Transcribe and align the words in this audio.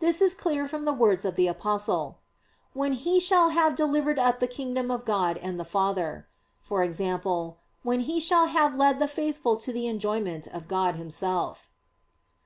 This 0.00 0.22
is 0.22 0.34
clear 0.34 0.66
from 0.66 0.86
the 0.86 0.92
words 0.94 1.26
of 1.26 1.36
the 1.36 1.48
Apostle, 1.48 2.16
"When 2.72 2.94
He 2.94 3.20
shall 3.20 3.50
have 3.50 3.74
delivered 3.74 4.18
up 4.18 4.40
the 4.40 4.46
kingdom 4.46 4.90
of 4.90 5.04
God 5.04 5.36
and 5.36 5.60
the 5.60 5.66
Father," 5.66 6.26
i.e. 6.72 7.54
when 7.82 8.00
He 8.00 8.18
shall 8.18 8.46
have 8.46 8.74
led 8.78 8.98
the 9.00 9.06
faithful 9.06 9.58
to 9.58 9.74
the 9.74 9.86
enjoyment 9.86 10.46
of 10.46 10.66
God 10.66 10.94
Himself. 10.94 11.68